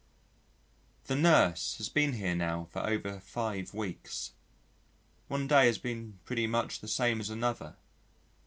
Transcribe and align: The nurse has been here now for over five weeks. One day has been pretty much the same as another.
The 1.03 1.15
nurse 1.15 1.77
has 1.77 1.87
been 1.87 2.13
here 2.13 2.33
now 2.33 2.65
for 2.71 2.79
over 2.79 3.19
five 3.19 3.71
weeks. 3.71 4.31
One 5.27 5.45
day 5.47 5.67
has 5.67 5.77
been 5.77 6.17
pretty 6.25 6.47
much 6.47 6.79
the 6.79 6.87
same 6.87 7.19
as 7.19 7.29
another. 7.29 7.75